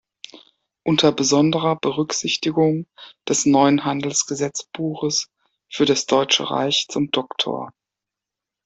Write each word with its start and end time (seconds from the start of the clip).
Unter 0.83 1.11
besonderer 1.11 1.75
Berücksichtigung 1.75 2.87
des 3.29 3.45
neuen 3.45 3.85
Handelsgesetzbuches 3.85 5.29
für 5.69 5.85
das 5.85 6.07
deutsche 6.07 6.49
Reich" 6.49 6.87
zum 6.89 7.11
"Dr. 7.11 7.71